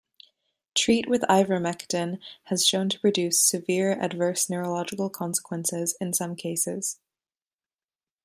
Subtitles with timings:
[0.73, 6.97] Treat with ivermectin has shown to produce severe adverse neurological consequences in some cases.